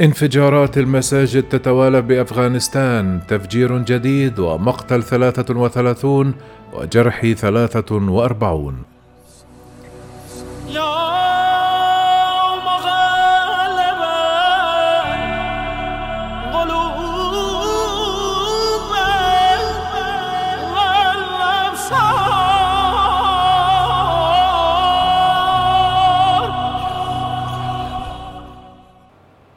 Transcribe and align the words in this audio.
انفجارات 0.00 0.78
المساجد 0.78 1.42
تتوالى 1.42 2.02
بأفغانستان 2.02 3.20
تفجير 3.28 3.78
جديد 3.78 4.38
ومقتل 4.38 5.02
33 5.02 6.34
وجرح 6.72 7.26
43 7.34 8.82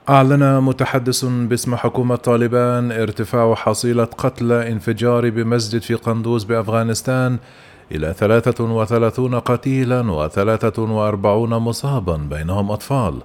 أعلن 0.10 0.60
متحدث 0.60 1.26
باسم 1.26 1.76
حكومة 1.76 2.16
طالبان 2.16 2.92
ارتفاع 2.92 3.56
حصيلة 3.56 4.04
قتلى 4.04 4.72
انفجار 4.72 5.30
بمسجد 5.30 5.82
في 5.82 5.94
قندوز 5.94 6.44
بأفغانستان 6.44 7.38
إلى 7.92 8.14
33 8.14 9.40
قتيلا 9.40 10.02
و43 10.02 10.80
مصابا 11.60 12.18
بينهم 12.18 12.72
أطفال. 12.72 13.22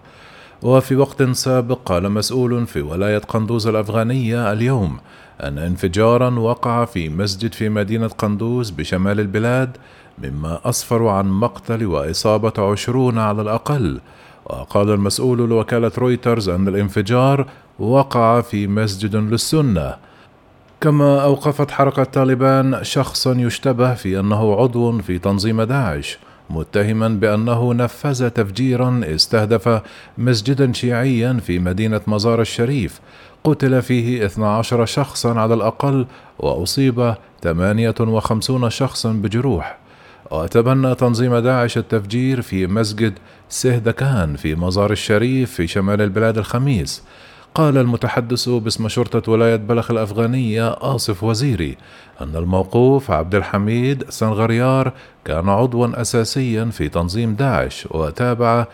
وفي 0.62 0.96
وقت 0.96 1.22
سابق 1.22 1.78
قال 1.84 2.12
مسؤول 2.12 2.66
في 2.66 2.82
ولاية 2.82 3.18
قندوز 3.18 3.66
الأفغانية 3.66 4.52
اليوم 4.52 4.98
أن 5.42 5.58
انفجارا 5.58 6.30
وقع 6.30 6.84
في 6.84 7.08
مسجد 7.08 7.52
في 7.52 7.68
مدينة 7.68 8.08
قندوز 8.08 8.70
بشمال 8.70 9.20
البلاد 9.20 9.76
مما 10.18 10.60
أسفر 10.64 11.06
عن 11.06 11.30
مقتل 11.30 11.86
وإصابة 11.86 12.70
عشرون 12.72 13.18
على 13.18 13.42
الأقل. 13.42 14.00
وقال 14.48 14.90
المسؤول 14.90 15.38
لوكالة 15.38 15.92
رويترز 15.98 16.48
أن 16.48 16.68
الانفجار 16.68 17.46
وقع 17.78 18.40
في 18.40 18.66
مسجد 18.66 19.16
للسنة. 19.16 19.94
كما 20.80 21.22
أوقفت 21.22 21.70
حركة 21.70 22.04
طالبان 22.04 22.78
شخصا 22.82 23.32
يشتبه 23.32 23.94
في 23.94 24.20
أنه 24.20 24.54
عضو 24.54 24.98
في 24.98 25.18
تنظيم 25.18 25.62
داعش 25.62 26.18
متهما 26.50 27.08
بأنه 27.08 27.74
نفذ 27.74 28.28
تفجيرا 28.28 29.00
استهدف 29.04 29.82
مسجدا 30.18 30.72
شيعيا 30.72 31.32
في 31.32 31.58
مدينة 31.58 32.00
مزار 32.06 32.40
الشريف. 32.40 33.00
قتل 33.44 33.82
فيه 33.82 34.26
12 34.26 34.86
شخصا 34.86 35.40
على 35.40 35.54
الأقل 35.54 36.06
وأصيب 36.38 37.14
58 37.42 38.70
شخصا 38.70 39.12
بجروح. 39.12 39.78
وتبنى 40.30 40.94
تنظيم 40.94 41.36
داعش 41.36 41.78
التفجير 41.78 42.42
في 42.42 42.66
مسجد 42.66 43.12
سهدكان 43.48 44.36
في 44.36 44.54
مزار 44.54 44.92
الشريف 44.92 45.52
في 45.52 45.66
شمال 45.66 46.02
البلاد 46.02 46.38
الخميس. 46.38 47.02
قال 47.54 47.78
المتحدث 47.78 48.48
باسم 48.48 48.88
شرطة 48.88 49.32
ولاية 49.32 49.56
بلخ 49.56 49.90
الأفغانية 49.90 50.76
آصف 50.80 51.24
وزيري 51.24 51.76
أن 52.20 52.36
الموقوف 52.36 53.10
عبد 53.10 53.34
الحميد 53.34 54.04
سنغريار 54.10 54.92
كان 55.24 55.48
عضوا 55.48 56.00
أساسيا 56.00 56.64
في 56.64 56.88
تنظيم 56.88 57.34
داعش 57.34 57.88
وتابع 57.90 58.66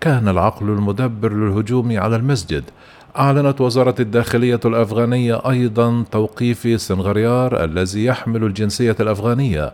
كان 0.00 0.28
العقل 0.28 0.68
المدبر 0.68 1.32
للهجوم 1.32 1.98
على 1.98 2.16
المسجد. 2.16 2.64
أعلنت 3.18 3.60
وزارة 3.60 3.94
الداخلية 4.00 4.60
الأفغانية 4.64 5.50
أيضا 5.50 6.04
توقيف 6.10 6.80
سنغريار 6.80 7.64
الذي 7.64 8.04
يحمل 8.04 8.44
الجنسية 8.44 8.96
الأفغانية. 9.00 9.72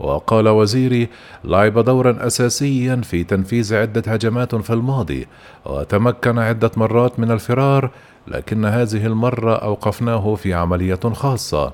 وقال 0.00 0.48
وزيري 0.48 1.08
لعب 1.44 1.78
دورا 1.78 2.26
أساسيا 2.26 2.96
في 2.96 3.24
تنفيذ 3.24 3.74
عدة 3.74 4.12
هجمات 4.12 4.54
في 4.54 4.72
الماضي 4.72 5.26
وتمكن 5.66 6.38
عدة 6.38 6.70
مرات 6.76 7.20
من 7.20 7.30
الفرار 7.30 7.90
لكن 8.28 8.64
هذه 8.64 9.06
المرة 9.06 9.54
أوقفناه 9.54 10.34
في 10.34 10.54
عملية 10.54 11.00
خاصة. 11.12 11.72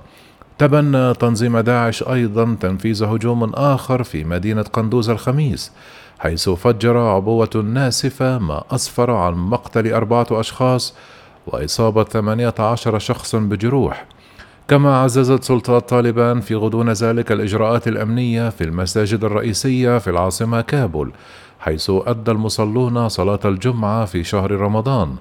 تبنى 0.58 1.14
تنظيم 1.14 1.58
داعش 1.58 2.02
أيضا 2.02 2.56
تنفيذ 2.60 3.04
هجوم 3.04 3.52
آخر 3.54 4.02
في 4.02 4.24
مدينة 4.24 4.62
قندوز 4.62 5.10
الخميس 5.10 5.72
حيث 6.18 6.48
فجر 6.48 6.98
عبوة 6.98 7.64
ناسفة 7.64 8.38
ما 8.38 8.64
أسفر 8.70 9.10
عن 9.10 9.34
مقتل 9.34 9.92
أربعة 9.92 10.26
أشخاص 10.30 10.94
وإصابة 11.46 12.04
ثمانية 12.04 12.54
عشر 12.58 12.98
شخصا 12.98 13.38
بجروح. 13.38 14.06
كما 14.68 14.96
عززت 14.96 15.44
سلطات 15.44 15.88
طالبان 15.88 16.40
في 16.40 16.54
غضون 16.54 16.90
ذلك 16.90 17.32
الإجراءات 17.32 17.88
الأمنية 17.88 18.48
في 18.48 18.64
المساجد 18.64 19.24
الرئيسية 19.24 19.98
في 19.98 20.10
العاصمة 20.10 20.60
كابول 20.60 21.12
حيث 21.60 21.90
أدى 21.90 22.30
المصلون 22.30 23.08
صلاة 23.08 23.40
الجمعة 23.44 24.04
في 24.04 24.24
شهر 24.24 24.50
رمضان. 24.50 25.16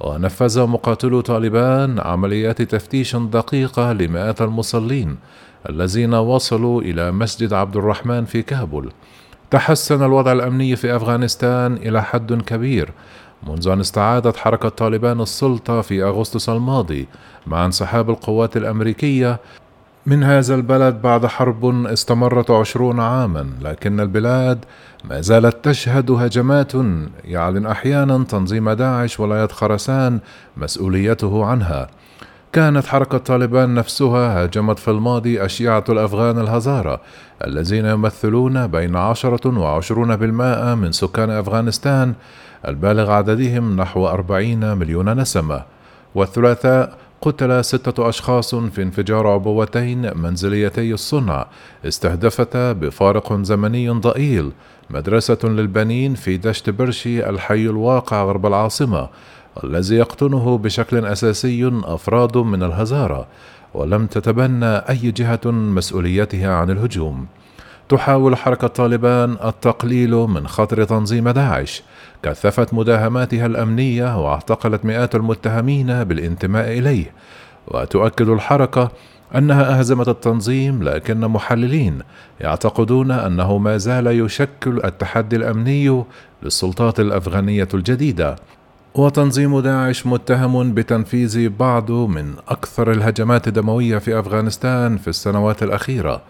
ونفذ 0.00 0.66
مقاتلو 0.66 1.20
طالبان 1.20 2.00
عمليات 2.00 2.62
تفتيش 2.62 3.16
دقيقة 3.16 3.92
لمئات 3.92 4.42
المصلين 4.42 5.16
الذين 5.68 6.14
وصلوا 6.14 6.82
إلى 6.82 7.12
مسجد 7.12 7.52
عبد 7.52 7.76
الرحمن 7.76 8.24
في 8.24 8.42
كابول. 8.42 8.92
تحسن 9.50 10.02
الوضع 10.02 10.32
الأمني 10.32 10.76
في 10.76 10.96
أفغانستان 10.96 11.76
إلى 11.76 12.02
حد 12.02 12.42
كبير 12.42 12.90
منذ 13.48 13.68
أن 13.68 13.80
استعادت 13.80 14.36
حركة 14.36 14.68
طالبان 14.68 15.20
السلطة 15.20 15.80
في 15.80 16.02
أغسطس 16.02 16.48
الماضي 16.48 17.08
مع 17.46 17.64
انسحاب 17.64 18.10
القوات 18.10 18.56
الأمريكية 18.56 19.40
من 20.06 20.22
هذا 20.22 20.54
البلد 20.54 21.02
بعد 21.02 21.26
حرب 21.26 21.86
استمرت 21.86 22.50
عشرون 22.50 23.00
عاما 23.00 23.50
لكن 23.60 24.00
البلاد 24.00 24.64
ما 25.04 25.20
زالت 25.20 25.64
تشهد 25.64 26.10
هجمات 26.10 26.72
يعلن 27.24 27.66
أحيانا 27.66 28.24
تنظيم 28.24 28.70
داعش 28.70 29.20
ولاية 29.20 29.48
خرسان 29.48 30.20
مسؤوليته 30.56 31.44
عنها. 31.44 31.88
كانت 32.54 32.86
حركة 32.86 33.18
طالبان 33.18 33.74
نفسها 33.74 34.42
هاجمت 34.42 34.78
في 34.78 34.90
الماضي 34.90 35.44
أشيعة 35.44 35.84
الأفغان 35.88 36.38
الهزارة 36.38 37.00
الذين 37.44 37.86
يمثلون 37.86 38.66
بين 38.66 38.96
عشرة 38.96 39.58
وعشرون 39.58 40.16
بالمائة 40.16 40.74
من 40.74 40.92
سكان 40.92 41.30
أفغانستان 41.30 42.14
البالغ 42.68 43.10
عددهم 43.10 43.76
نحو 43.80 44.06
أربعين 44.06 44.76
مليون 44.76 45.20
نسمة. 45.20 45.62
والثلاثاء 46.14 46.98
قتل 47.22 47.64
ستة 47.64 48.08
أشخاص 48.08 48.54
في 48.54 48.82
انفجار 48.82 49.26
عبوتين 49.26 50.18
منزليتي 50.18 50.92
الصنع 50.94 51.46
استهدفتا 51.84 52.72
بفارق 52.72 53.32
زمني 53.42 53.88
ضئيل 53.88 54.52
مدرسة 54.90 55.38
للبنين 55.44 56.14
في 56.14 56.36
دشت 56.36 56.70
برشي 56.70 57.28
الحي 57.28 57.66
الواقع 57.66 58.24
غرب 58.24 58.46
العاصمة. 58.46 59.08
الذي 59.64 59.96
يقطنه 59.96 60.58
بشكل 60.58 61.04
أساسي 61.04 61.80
أفراد 61.84 62.36
من 62.36 62.62
الهزارة 62.62 63.26
ولم 63.74 64.06
تتبنى 64.06 64.76
أي 64.76 65.10
جهة 65.10 65.40
مسؤوليتها 65.50 66.54
عن 66.54 66.70
الهجوم. 66.70 67.26
تحاول 67.88 68.36
حركة 68.36 68.66
طالبان 68.66 69.36
التقليل 69.44 70.10
من 70.10 70.48
خطر 70.48 70.84
تنظيم 70.84 71.28
داعش. 71.28 71.82
كثفت 72.22 72.74
مداهماتها 72.74 73.46
الأمنية 73.46 74.24
واعتقلت 74.24 74.84
مئات 74.84 75.14
المتهمين 75.14 76.04
بالانتماء 76.04 76.78
إليه. 76.78 77.12
وتؤكد 77.68 78.28
الحركة 78.28 78.90
أنها 79.36 79.78
أهزمت 79.78 80.08
التنظيم 80.08 80.82
لكن 80.82 81.20
محللين 81.20 81.98
يعتقدون 82.40 83.10
أنه 83.10 83.58
ما 83.58 83.76
زال 83.76 84.06
يشكل 84.06 84.80
التحدي 84.84 85.36
الأمني 85.36 86.04
للسلطات 86.42 87.00
الأفغانية 87.00 87.68
الجديدة. 87.74 88.36
وتنظيم 88.94 89.60
داعش 89.60 90.06
متهم 90.06 90.74
بتنفيذ 90.74 91.48
بعض 91.48 91.90
من 91.90 92.34
أكثر 92.48 92.92
الهجمات 92.92 93.48
الدموية 93.48 93.98
في 93.98 94.18
أفغانستان 94.18 94.98
في 94.98 95.08
السنوات 95.08 95.62
الأخيرة. 95.62 96.22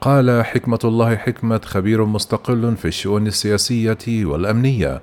قال 0.00 0.44
حكمة 0.44 0.78
الله 0.84 1.16
حكمة 1.16 1.60
خبير 1.64 2.04
مستقل 2.04 2.76
في 2.76 2.84
الشؤون 2.84 3.26
السياسية 3.26 4.24
والأمنية. 4.24 5.00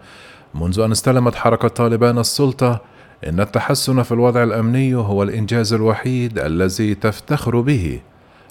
منذ 0.56 0.80
أن 0.80 0.92
استلمت 0.92 1.36
حركة 1.36 1.68
طالبان 1.68 2.18
السلطة 2.18 2.82
إن 3.28 3.40
التحسن 3.40 4.04
في 4.04 4.12
الوضع 4.12 4.44
الأمني 4.44 4.96
هو 4.96 5.24
الإنجاز 5.24 5.74
الوحيد 5.74 6.40
الذي 6.40 6.96
تفتخر 6.96 7.62
به. 7.62 8.00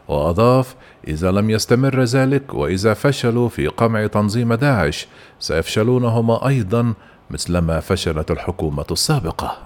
وأضاف 0.08 0.74
إذا 1.08 1.30
لم 1.30 1.50
يستمر 1.50 2.02
ذلك 2.02 2.54
وإذا 2.54 2.94
فشلوا 2.94 3.48
في 3.48 3.66
قمع 3.66 4.06
تنظيم 4.06 4.54
داعش 4.54 5.08
سيفشلون 5.40 6.04
هما 6.04 6.48
أيضا 6.48 6.94
مثلما 7.30 7.80
فشلت 7.80 8.30
الحكومة 8.30 8.86
السابقة. 8.90 9.65